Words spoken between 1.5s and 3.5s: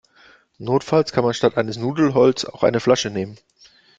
eines Nudelholzes auch eine Flasche nehmen.